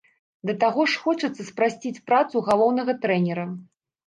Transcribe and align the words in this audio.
Да 0.49 0.53
таго 0.63 0.85
ж 0.93 1.01
хочацца 1.03 1.45
спрасціць 1.49 2.01
працу 2.09 2.43
галоўнага 2.49 2.97
трэнера. 3.05 3.47